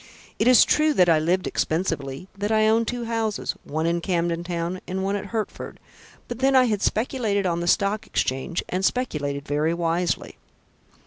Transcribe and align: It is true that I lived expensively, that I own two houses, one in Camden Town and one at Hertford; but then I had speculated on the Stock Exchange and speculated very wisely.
It 0.39 0.47
is 0.47 0.65
true 0.65 0.95
that 0.95 1.09
I 1.09 1.19
lived 1.19 1.45
expensively, 1.45 2.27
that 2.35 2.51
I 2.51 2.67
own 2.67 2.85
two 2.85 3.03
houses, 3.05 3.53
one 3.63 3.85
in 3.85 4.01
Camden 4.01 4.43
Town 4.43 4.81
and 4.87 5.03
one 5.03 5.15
at 5.15 5.27
Hertford; 5.27 5.79
but 6.27 6.39
then 6.39 6.55
I 6.55 6.63
had 6.63 6.81
speculated 6.81 7.45
on 7.45 7.59
the 7.59 7.67
Stock 7.67 8.07
Exchange 8.07 8.63
and 8.67 8.83
speculated 8.83 9.47
very 9.47 9.75
wisely. 9.75 10.37